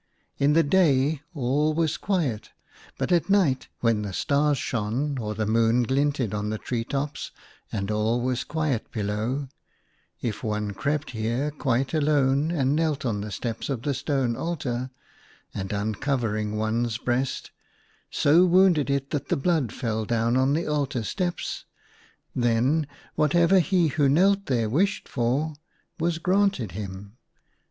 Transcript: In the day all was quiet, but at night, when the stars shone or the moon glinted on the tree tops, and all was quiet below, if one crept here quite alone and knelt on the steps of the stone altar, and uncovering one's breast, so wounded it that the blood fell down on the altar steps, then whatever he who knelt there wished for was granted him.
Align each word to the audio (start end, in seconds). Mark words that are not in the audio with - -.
In 0.39 0.53
the 0.53 0.63
day 0.63 1.21
all 1.35 1.75
was 1.75 1.95
quiet, 1.95 2.49
but 2.97 3.11
at 3.11 3.29
night, 3.29 3.67
when 3.81 4.01
the 4.01 4.13
stars 4.13 4.57
shone 4.57 5.19
or 5.19 5.35
the 5.35 5.45
moon 5.45 5.83
glinted 5.83 6.33
on 6.33 6.49
the 6.49 6.57
tree 6.57 6.83
tops, 6.83 7.29
and 7.71 7.91
all 7.91 8.19
was 8.19 8.43
quiet 8.43 8.91
below, 8.91 9.47
if 10.19 10.43
one 10.43 10.71
crept 10.73 11.11
here 11.11 11.51
quite 11.51 11.93
alone 11.93 12.49
and 12.49 12.75
knelt 12.75 13.05
on 13.05 13.21
the 13.21 13.29
steps 13.29 13.69
of 13.69 13.83
the 13.83 13.93
stone 13.93 14.35
altar, 14.35 14.89
and 15.53 15.71
uncovering 15.71 16.55
one's 16.57 16.97
breast, 16.97 17.51
so 18.09 18.43
wounded 18.43 18.89
it 18.89 19.11
that 19.11 19.27
the 19.29 19.37
blood 19.37 19.71
fell 19.71 20.05
down 20.05 20.35
on 20.35 20.53
the 20.53 20.65
altar 20.65 21.03
steps, 21.03 21.65
then 22.35 22.87
whatever 23.13 23.59
he 23.59 23.89
who 23.89 24.09
knelt 24.09 24.47
there 24.47 24.67
wished 24.67 25.07
for 25.07 25.53
was 25.99 26.17
granted 26.17 26.71
him. 26.71 27.17